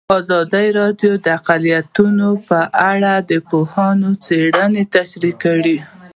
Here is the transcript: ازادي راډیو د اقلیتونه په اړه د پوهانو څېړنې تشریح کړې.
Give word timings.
ازادي 0.19 0.67
راډیو 0.79 1.13
د 1.23 1.25
اقلیتونه 1.37 2.27
په 2.47 2.59
اړه 2.91 3.13
د 3.29 3.31
پوهانو 3.49 4.09
څېړنې 4.25 4.83
تشریح 4.95 5.35
کړې. 5.43 5.77